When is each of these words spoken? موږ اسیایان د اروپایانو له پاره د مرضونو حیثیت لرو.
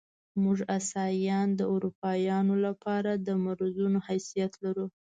موږ 0.43 0.57
اسیایان 0.77 1.47
د 1.55 1.61
اروپایانو 1.73 2.53
له 2.63 2.71
پاره 2.83 3.13
د 3.27 3.27
مرضونو 3.45 3.99
حیثیت 4.07 4.53
لرو. 4.63 4.85